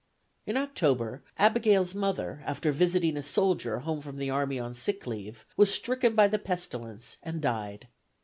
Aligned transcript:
In 0.47 0.57
October, 0.57 1.21
Abigail's 1.37 1.93
mother, 1.93 2.41
after 2.43 2.71
visiting 2.71 3.15
a 3.17 3.21
soldier 3.21 3.81
home 3.81 4.01
from 4.01 4.17
the 4.17 4.31
army 4.31 4.57
on 4.57 4.73
sick 4.73 5.05
leave, 5.05 5.45
was 5.55 5.71
stricken 5.71 6.15
by 6.15 6.27
the 6.27 6.39
pestilence 6.39 7.17
and 7.21 7.39
died. 7.39 7.87